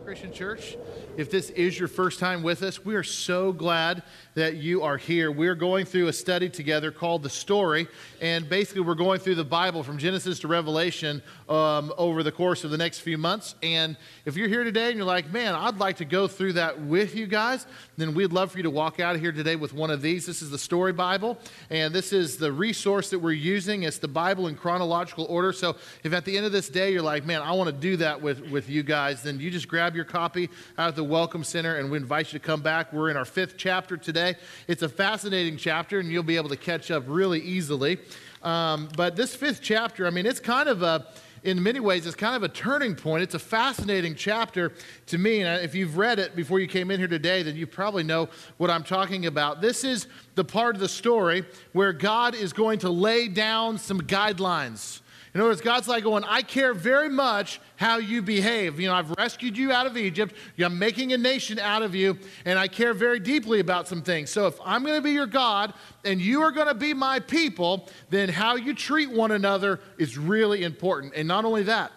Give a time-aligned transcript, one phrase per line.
[0.00, 0.76] Christian Church.
[1.16, 4.02] If this is your first time with us, we are so glad
[4.34, 5.30] that you are here.
[5.30, 7.86] We're going through a study together called The Story,
[8.20, 12.64] and basically, we're going through the Bible from Genesis to Revelation um, over the course
[12.64, 13.54] of the next few months.
[13.62, 16.80] And if you're here today and you're like, man, I'd like to go through that
[16.80, 19.74] with you guys, then we'd love for you to walk out of here today with
[19.74, 20.26] one of these.
[20.26, 21.38] This is the Story Bible,
[21.68, 23.82] and this is the resource that we're using.
[23.82, 25.52] It's the Bible in chronological order.
[25.52, 27.96] So if at the end of this day you're like, man, I want to do
[27.98, 30.48] that with, with you guys, then you just grab your copy
[30.78, 32.92] out of the Welcome Center, and we invite you to come back.
[32.92, 34.36] We're in our fifth chapter today.
[34.68, 37.98] It's a fascinating chapter, and you'll be able to catch up really easily.
[38.42, 41.06] Um, but this fifth chapter, I mean, it's kind of a
[41.42, 43.22] in many ways, it's kind of a turning point.
[43.22, 44.72] It's a fascinating chapter
[45.06, 45.42] to me.
[45.42, 48.28] And if you've read it before you came in here today, then you probably know
[48.58, 49.60] what I'm talking about.
[49.60, 54.00] This is the part of the story where God is going to lay down some
[54.02, 55.00] guidelines
[55.32, 58.80] in other words, God's like going, I care very much how you behave.
[58.80, 60.34] You know, I've rescued you out of Egypt.
[60.58, 64.30] I'm making a nation out of you, and I care very deeply about some things.
[64.30, 65.72] So if I'm going to be your God
[66.04, 70.18] and you are going to be my people, then how you treat one another is
[70.18, 71.14] really important.
[71.14, 71.92] And not only that,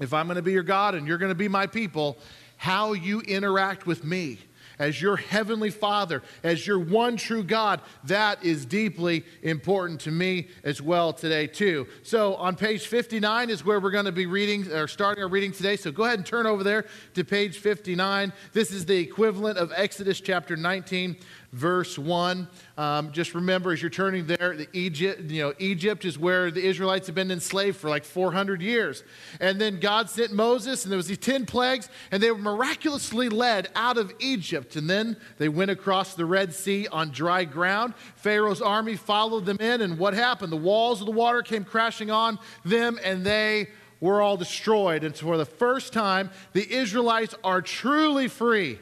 [0.00, 2.18] if I'm going to be your God and you're going to be my people,
[2.56, 4.38] how you interact with me
[4.80, 10.48] as your heavenly Father, as your one true God, that is deeply important to me
[10.64, 11.86] as well today, too.
[12.02, 15.52] So on page 59 is where we're going to be reading or starting our reading
[15.52, 15.76] today.
[15.76, 18.32] So go ahead and turn over there to page 59.
[18.54, 21.16] This is the equivalent of Exodus chapter 19
[21.52, 22.48] verse 1.
[22.78, 26.64] Um, just remember as you're turning there, the Egypt, you know, Egypt is where the
[26.64, 29.02] Israelites have been enslaved for like 400 years.
[29.40, 33.28] And then God sent Moses, and there was these 10 plagues, and they were miraculously
[33.28, 34.76] led out of Egypt.
[34.76, 37.94] And then they went across the Red Sea on dry ground.
[38.16, 40.52] Pharaoh's army followed them in, and what happened?
[40.52, 43.68] The walls of the water came crashing on them, and they
[44.00, 45.04] were all destroyed.
[45.04, 48.78] And so for the first time, the Israelites are truly free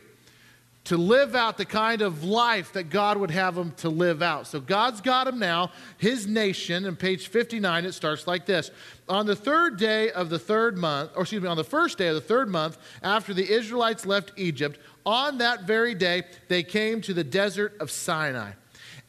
[0.89, 4.47] to live out the kind of life that God would have them to live out.
[4.47, 8.71] So God's got them now, his nation, and page 59, it starts like this.
[9.07, 12.09] On the third day of the third month, or excuse me, on the first day
[12.09, 17.03] of the third month, after the Israelites left Egypt, on that very day, they came
[17.03, 18.53] to the desert of Sinai.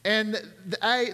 [0.04, 0.38] And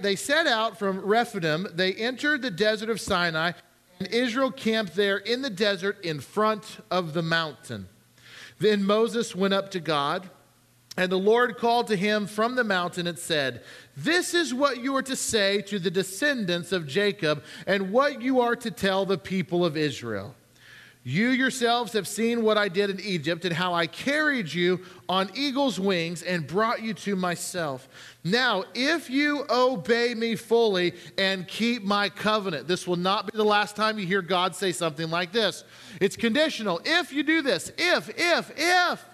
[0.01, 3.53] they set out from Rephidim, they entered the desert of Sinai,
[4.01, 7.89] and Israel camped there in the desert in front of the mountain.
[8.59, 10.29] Then Moses went up to God
[10.97, 13.63] and the Lord called to him from the mountain and said,
[13.97, 18.41] This is what you are to say to the descendants of Jacob, and what you
[18.41, 20.35] are to tell the people of Israel.
[21.09, 25.31] You yourselves have seen what I did in Egypt, and how I carried you on
[25.37, 27.89] eagle's wings and brought you to myself.
[28.25, 33.45] Now, if you obey me fully and keep my covenant, this will not be the
[33.45, 35.63] last time you hear God say something like this.
[36.01, 36.81] It's conditional.
[36.85, 39.05] If you do this, if, if, if,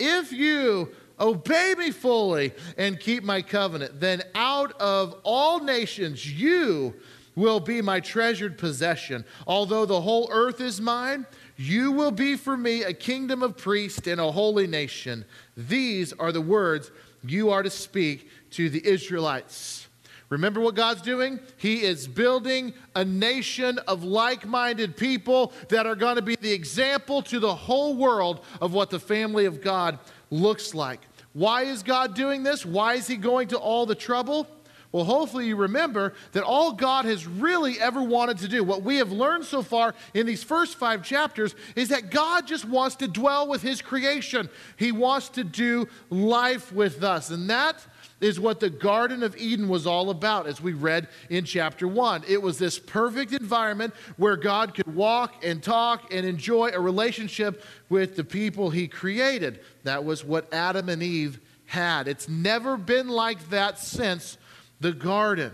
[0.00, 0.90] if you
[1.20, 4.00] Obey me fully and keep my covenant.
[4.00, 6.94] Then out of all nations, you
[7.34, 9.24] will be my treasured possession.
[9.46, 14.06] Although the whole earth is mine, you will be for me a kingdom of priests
[14.06, 15.24] and a holy nation.
[15.56, 16.90] These are the words
[17.24, 19.88] you are to speak to the Israelites.
[20.28, 21.40] Remember what God's doing?
[21.58, 26.52] He is building a nation of like minded people that are going to be the
[26.52, 29.98] example to the whole world of what the family of God
[30.32, 31.00] looks like.
[31.34, 32.66] Why is God doing this?
[32.66, 34.48] Why is He going to all the trouble?
[34.90, 38.96] Well, hopefully, you remember that all God has really ever wanted to do, what we
[38.96, 43.08] have learned so far in these first five chapters, is that God just wants to
[43.08, 44.50] dwell with His creation.
[44.76, 47.30] He wants to do life with us.
[47.30, 47.86] And that
[48.22, 52.24] is what the Garden of Eden was all about, as we read in chapter 1.
[52.28, 57.64] It was this perfect environment where God could walk and talk and enjoy a relationship
[57.88, 59.60] with the people He created.
[59.82, 62.06] That was what Adam and Eve had.
[62.06, 64.38] It's never been like that since
[64.80, 65.52] the garden.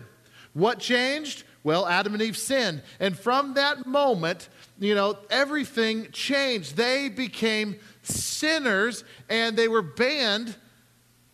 [0.52, 1.44] What changed?
[1.64, 2.82] Well, Adam and Eve sinned.
[3.00, 4.48] And from that moment,
[4.78, 6.76] you know, everything changed.
[6.76, 10.56] They became sinners and they were banned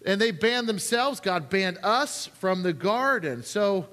[0.04, 1.20] and they banned themselves.
[1.20, 3.42] God banned us from the garden.
[3.42, 3.88] So,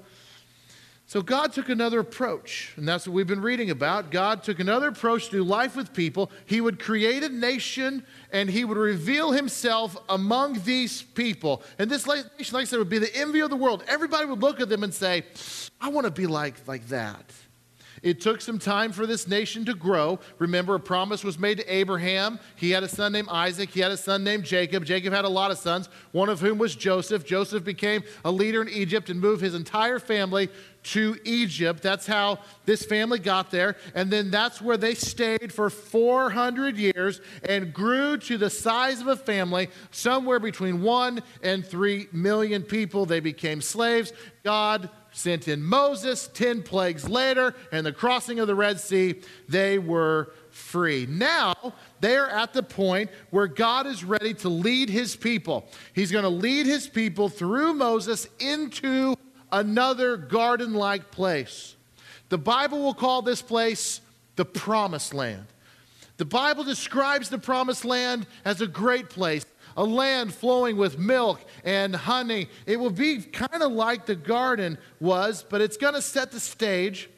[1.06, 4.10] so God took another approach, and that's what we've been reading about.
[4.10, 6.30] God took another approach to life with people.
[6.46, 11.62] He would create a nation and he would reveal himself among these people.
[11.78, 13.84] And this nation, like I said, would be the envy of the world.
[13.86, 15.24] Everybody would look at them and say,
[15.80, 17.30] I want to be like, like that.
[18.02, 20.18] It took some time for this nation to grow.
[20.38, 22.40] Remember, a promise was made to Abraham.
[22.56, 23.70] He had a son named Isaac.
[23.70, 24.84] He had a son named Jacob.
[24.84, 27.24] Jacob had a lot of sons, one of whom was Joseph.
[27.24, 30.48] Joseph became a leader in Egypt and moved his entire family
[30.82, 31.82] to Egypt.
[31.82, 33.76] That's how this family got there.
[33.94, 39.06] And then that's where they stayed for 400 years and grew to the size of
[39.06, 43.06] a family, somewhere between one and three million people.
[43.06, 44.12] They became slaves.
[44.42, 49.78] God sent in Moses 10 plagues later, and the crossing of the Red Sea, they
[49.78, 51.06] were free.
[51.08, 51.54] Now,
[52.00, 55.66] they're at the point where God is ready to lead his people.
[55.94, 59.16] He's going to lead his people through Moses into
[59.50, 61.76] another garden like place.
[62.30, 64.00] The Bible will call this place
[64.36, 65.46] the promised land.
[66.16, 69.44] The Bible describes the promised land as a great place,
[69.76, 72.48] a land flowing with milk and honey.
[72.66, 76.40] It will be kind of like the garden was, but it's going to set the
[76.40, 77.08] stage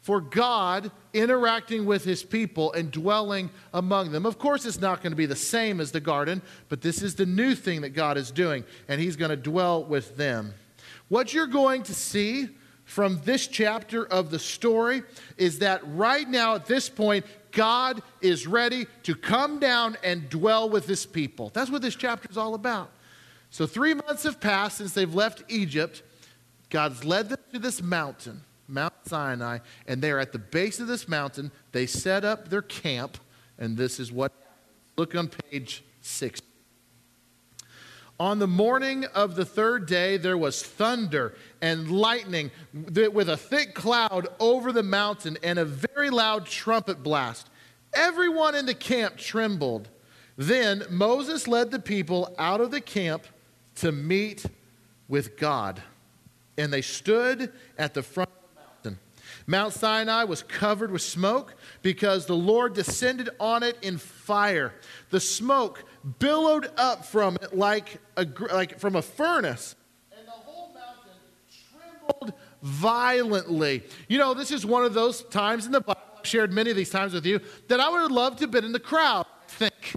[0.00, 4.26] for God interacting with his people and dwelling among them.
[4.26, 7.14] Of course, it's not going to be the same as the garden, but this is
[7.14, 10.52] the new thing that God is doing, and he's going to dwell with them.
[11.08, 12.48] What you're going to see
[12.84, 15.02] from this chapter of the story
[15.38, 17.24] is that right now, at this point,
[17.54, 21.50] God is ready to come down and dwell with his people.
[21.54, 22.90] That's what this chapter is all about.
[23.50, 26.02] So, three months have passed since they've left Egypt.
[26.70, 31.08] God's led them to this mountain, Mount Sinai, and they're at the base of this
[31.08, 31.52] mountain.
[31.70, 33.16] They set up their camp,
[33.58, 34.32] and this is what.
[34.96, 36.40] Look on page six.
[38.20, 43.74] On the morning of the third day, there was thunder and lightning with a thick
[43.74, 47.50] cloud over the mountain and a very loud trumpet blast.
[47.92, 49.88] Everyone in the camp trembled.
[50.36, 53.26] Then Moses led the people out of the camp
[53.76, 54.44] to meet
[55.08, 55.82] with God.
[56.56, 58.30] And they stood at the front
[59.46, 64.74] Mount Sinai was covered with smoke because the Lord descended on it in fire.
[65.10, 65.84] The smoke
[66.18, 69.76] billowed up from it like, a, like from a furnace,
[70.16, 71.12] and the whole mountain
[71.70, 72.32] trembled
[72.62, 73.82] violently.
[74.08, 76.76] You know, this is one of those times in the Bible, I've shared many of
[76.76, 79.26] these times with you, that I would have loved to have been in the crowd,
[79.48, 79.94] think.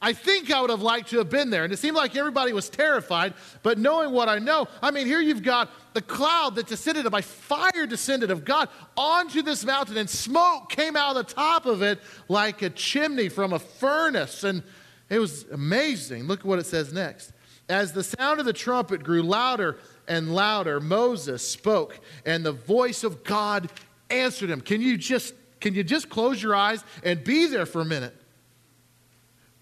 [0.00, 1.64] I think I would have liked to have been there.
[1.64, 3.34] And it seemed like everybody was terrified.
[3.62, 7.20] But knowing what I know, I mean, here you've got the cloud that descended by
[7.20, 11.82] fire descended of God onto this mountain, and smoke came out of the top of
[11.82, 11.98] it
[12.28, 14.44] like a chimney from a furnace.
[14.44, 14.62] And
[15.10, 16.24] it was amazing.
[16.24, 17.32] Look at what it says next.
[17.68, 23.04] As the sound of the trumpet grew louder and louder, Moses spoke, and the voice
[23.04, 23.68] of God
[24.10, 24.60] answered him.
[24.60, 28.14] Can you just can you just close your eyes and be there for a minute?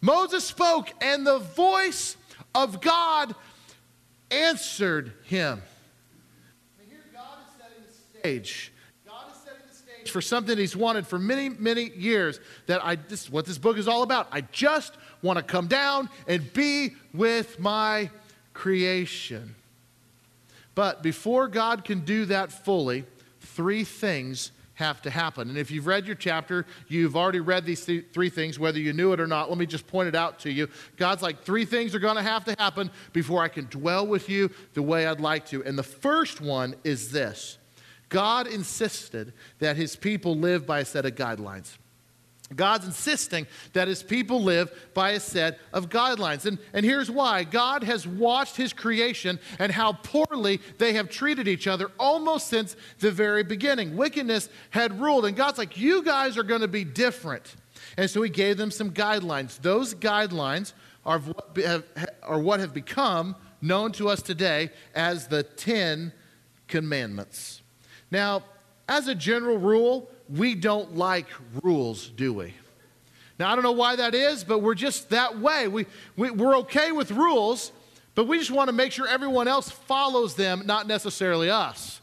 [0.07, 2.17] Moses spoke, and the voice
[2.55, 3.35] of God
[4.31, 5.61] answered him.
[6.89, 8.73] here God is setting the stage.
[9.05, 12.39] God is setting the stage for something He's wanted for many, many years.
[12.67, 14.29] That I this is what this book is all about.
[14.31, 18.11] I just want to come down and be with my
[18.55, 19.57] creation.
[20.77, 23.07] But before God can do that fully,
[23.41, 25.49] three things have to happen.
[25.49, 28.93] And if you've read your chapter, you've already read these th- three things, whether you
[28.93, 29.49] knew it or not.
[29.49, 30.69] Let me just point it out to you.
[30.97, 34.29] God's like, three things are going to have to happen before I can dwell with
[34.29, 35.65] you the way I'd like to.
[35.65, 37.59] And the first one is this
[38.09, 41.77] God insisted that his people live by a set of guidelines.
[42.55, 46.47] God's insisting that his people live by a set of guidelines.
[46.47, 51.49] And, and here's why God has watched his creation and how poorly they have treated
[51.49, 53.97] each other almost since the very beginning.
[53.97, 57.57] Wickedness had ruled, and God's like, You guys are going to be different.
[57.97, 59.61] And so he gave them some guidelines.
[59.61, 60.73] Those guidelines
[61.05, 61.85] are what have,
[62.23, 66.13] are what have become known to us today as the Ten
[66.69, 67.63] Commandments.
[68.11, 68.45] Now,
[68.89, 71.27] as a general rule, we don't like
[71.63, 72.55] rules, do we?
[73.39, 75.69] Now, I don't know why that is, but we're just that way.
[75.69, 77.71] We, we, we're okay with rules,
[78.15, 82.01] but we just want to make sure everyone else follows them, not necessarily us.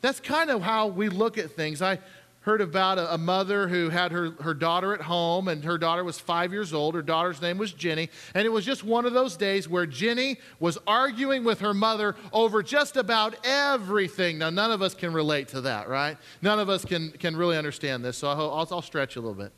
[0.00, 1.82] That's kind of how we look at things.
[1.82, 1.98] I,
[2.40, 6.18] heard about a, mother who had her, her daughter at home, and her daughter was
[6.18, 6.94] five years old.
[6.94, 8.08] Her daughter's name was Jenny.
[8.34, 12.16] And it was just one of those days where Jenny was arguing with her mother
[12.32, 14.38] over just about everything.
[14.38, 16.16] Now, none of us can relate to that, right?
[16.40, 19.34] None of us can, can really understand this, so I'll, I'll, I'll stretch a little
[19.34, 19.52] bit.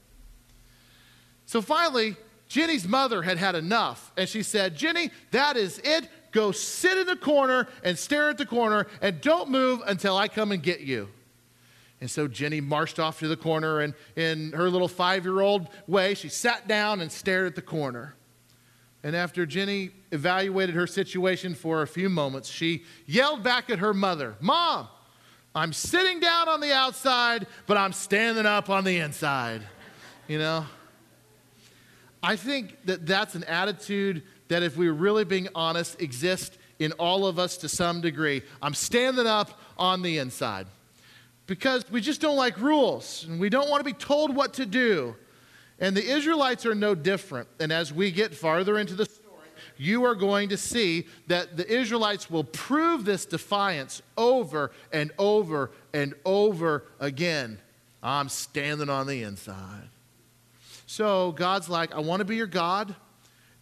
[1.46, 2.16] So finally,
[2.48, 6.08] Jenny's mother had had enough, and she said, Jenny, that is it.
[6.32, 10.26] Go sit in the corner and stare at the corner, and don't move until I
[10.26, 11.08] come and get you.
[12.02, 15.68] And so Jenny marched off to the corner, and in her little five year old
[15.86, 18.16] way, she sat down and stared at the corner.
[19.04, 23.94] And after Jenny evaluated her situation for a few moments, she yelled back at her
[23.94, 24.88] mother, Mom,
[25.54, 29.62] I'm sitting down on the outside, but I'm standing up on the inside.
[30.26, 30.66] You know?
[32.20, 37.26] I think that that's an attitude that, if we're really being honest, exists in all
[37.26, 38.42] of us to some degree.
[38.60, 40.66] I'm standing up on the inside
[41.46, 44.66] because we just don't like rules and we don't want to be told what to
[44.66, 45.16] do.
[45.78, 47.48] And the Israelites are no different.
[47.58, 49.22] And as we get farther into the story,
[49.76, 55.72] you are going to see that the Israelites will prove this defiance over and over
[55.92, 57.58] and over again.
[58.02, 59.88] I'm standing on the inside.
[60.86, 62.94] So God's like, I want to be your God,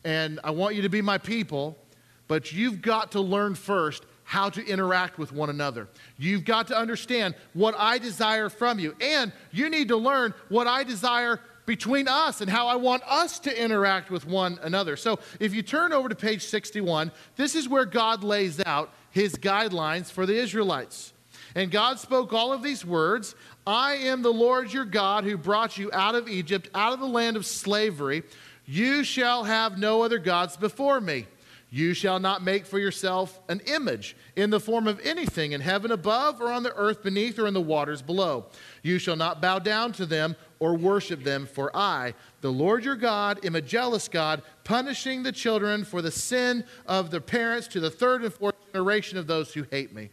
[0.05, 1.79] and I want you to be my people,
[2.27, 5.89] but you've got to learn first how to interact with one another.
[6.17, 10.69] You've got to understand what I desire from you, and you need to learn what
[10.69, 14.97] I desire between us and how I want us to interact with one another.
[14.97, 19.35] So if you turn over to page 61, this is where God lays out his
[19.35, 21.13] guidelines for the Israelites.
[21.57, 23.35] And God spoke all of these words
[23.67, 27.07] I am the Lord your God who brought you out of Egypt, out of the
[27.07, 28.23] land of slavery.
[28.65, 31.27] You shall have no other gods before me.
[31.73, 35.93] You shall not make for yourself an image in the form of anything in heaven
[35.93, 38.47] above, or on the earth beneath, or in the waters below.
[38.83, 42.97] You shall not bow down to them or worship them, for I, the Lord your
[42.97, 47.81] God, am a jealous God, punishing the children for the sin of their parents to
[47.81, 50.11] the third and fourth generation of those who hate me,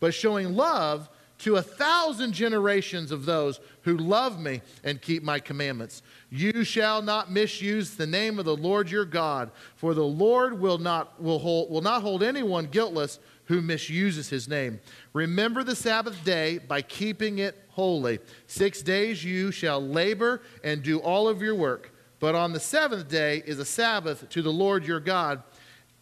[0.00, 1.10] but showing love
[1.44, 6.00] to a thousand generations of those who love me and keep my commandments.
[6.30, 10.78] You shall not misuse the name of the Lord your God, for the Lord will
[10.78, 14.80] not, will hold, will not hold anyone guiltless who misuses his name.
[15.12, 18.20] Remember the Sabbath day by keeping it holy.
[18.46, 23.10] Six days you shall labor and do all of your work, but on the seventh
[23.10, 25.42] day is a Sabbath to the Lord your God.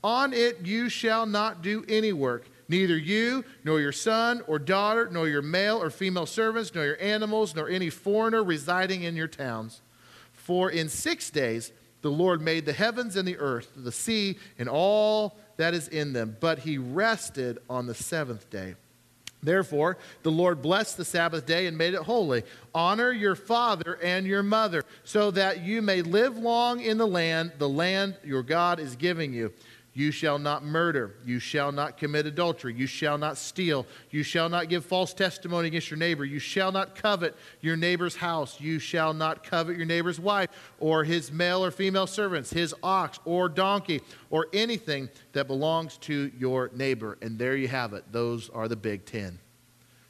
[0.04, 5.08] On it you shall not do any work Neither you, nor your son or daughter,
[5.10, 9.28] nor your male or female servants, nor your animals, nor any foreigner residing in your
[9.28, 9.80] towns.
[10.32, 14.68] For in six days the Lord made the heavens and the earth, the sea, and
[14.68, 16.36] all that is in them.
[16.40, 18.74] But he rested on the seventh day.
[19.44, 22.44] Therefore, the Lord blessed the Sabbath day and made it holy.
[22.72, 27.52] Honor your father and your mother, so that you may live long in the land,
[27.58, 29.52] the land your God is giving you.
[29.94, 31.16] You shall not murder.
[31.24, 32.72] You shall not commit adultery.
[32.72, 33.86] You shall not steal.
[34.10, 36.24] You shall not give false testimony against your neighbor.
[36.24, 38.58] You shall not covet your neighbor's house.
[38.58, 40.48] You shall not covet your neighbor's wife
[40.80, 46.32] or his male or female servants, his ox or donkey, or anything that belongs to
[46.38, 47.18] your neighbor.
[47.20, 48.04] And there you have it.
[48.10, 49.38] Those are the big ten.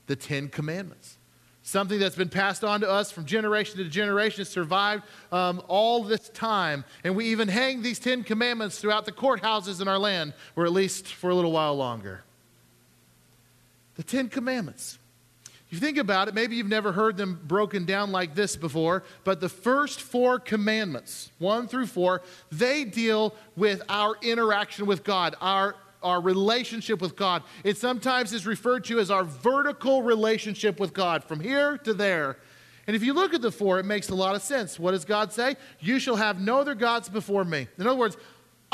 [0.07, 1.19] The Ten Commandments
[1.62, 6.28] something that's been passed on to us from generation to generation, survived um, all this
[6.31, 6.85] time.
[7.04, 10.73] And we even hang these Ten Commandments throughout the courthouses in our land, or at
[10.73, 12.25] least for a little while longer.
[13.95, 14.99] The Ten Commandments.
[15.73, 19.04] If you think about it, maybe you've never heard them broken down like this before,
[19.25, 25.35] but the first four commandments, one through four, they deal with our interaction with God,
[25.40, 27.43] our our relationship with God.
[27.65, 32.39] It sometimes is referred to as our vertical relationship with God, from here to there.
[32.87, 34.79] And if you look at the four, it makes a lot of sense.
[34.79, 35.57] What does God say?
[35.81, 37.69] You shall have no other gods before me.
[37.79, 38.17] In other words,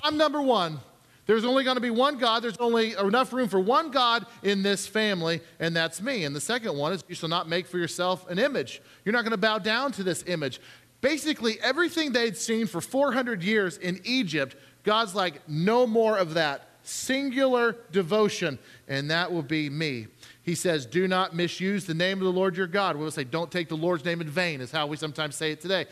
[0.03, 0.81] I'm number one.
[1.27, 2.43] There's only going to be one God.
[2.43, 6.25] There's only enough room for one God in this family, and that's me.
[6.25, 8.81] And the second one is you shall not make for yourself an image.
[9.05, 10.59] You're not going to bow down to this image.
[11.03, 16.68] Basically, everything they'd seen for 400 years in Egypt, God's like, no more of that
[16.89, 20.07] singular devotion, and that will be me.
[20.43, 22.97] He says, Do not misuse the name of the Lord your God.
[22.97, 25.53] We will say, Don't take the Lord's name in vain, is how we sometimes say
[25.53, 25.87] it today.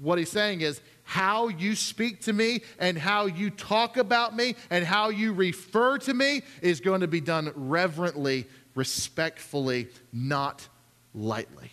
[0.00, 4.54] What he's saying is, how you speak to me and how you talk about me
[4.70, 10.66] and how you refer to me is going to be done reverently, respectfully, not
[11.12, 11.70] lightly.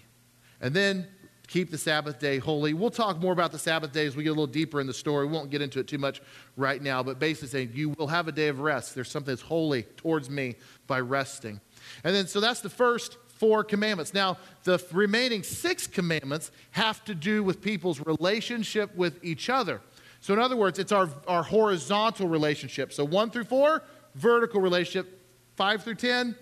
[0.60, 1.08] And then
[1.50, 2.74] keep the Sabbath day holy.
[2.74, 4.94] We'll talk more about the Sabbath day as we get a little deeper in the
[4.94, 5.26] story.
[5.26, 6.22] We won't get into it too much
[6.56, 8.94] right now, but basically saying you will have a day of rest.
[8.94, 11.60] There's something that's holy towards me by resting.
[12.04, 14.14] And then, so that's the first four commandments.
[14.14, 19.82] Now, the remaining six commandments have to do with people's relationship with each other.
[20.22, 22.94] So, in other words, it's our, our horizontal relationship.
[22.94, 23.84] So, one through four,
[24.16, 25.16] vertical relationship.
[25.56, 26.38] Five through ten,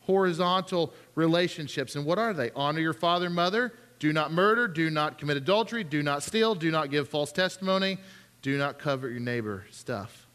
[0.00, 1.96] horizontal relationships.
[1.96, 2.52] And what are they?
[2.52, 6.56] Honor your father and mother do not murder, do not commit adultery, do not steal,
[6.56, 7.98] do not give false testimony,
[8.42, 10.26] do not covet your neighbor stuff.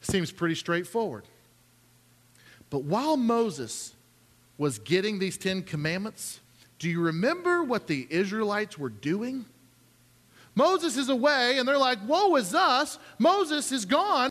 [0.00, 1.22] Seems pretty straightforward.
[2.70, 3.94] But while Moses
[4.58, 6.40] was getting these Ten Commandments,
[6.80, 9.44] do you remember what the Israelites were doing?
[10.56, 12.98] Moses is away, and they're like, Woe is us.
[13.16, 14.28] Moses is gone.